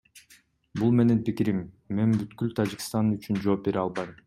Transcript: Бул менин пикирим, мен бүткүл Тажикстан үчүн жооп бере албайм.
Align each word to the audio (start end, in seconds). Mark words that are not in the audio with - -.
Бул 0.79 0.95
менин 0.99 1.19
пикирим, 1.27 1.59
мен 1.99 2.17
бүткүл 2.23 2.57
Тажикстан 2.61 3.15
үчүн 3.19 3.41
жооп 3.47 3.65
бере 3.69 3.87
албайм. 3.87 4.17